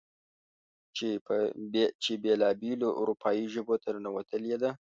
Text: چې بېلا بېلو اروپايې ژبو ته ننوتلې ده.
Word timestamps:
چې 2.03 2.13
بېلا 2.23 2.49
بېلو 2.61 2.89
اروپايې 2.99 3.45
ژبو 3.53 3.75
ته 3.83 3.89
ننوتلې 3.95 4.55
ده. 4.61 4.69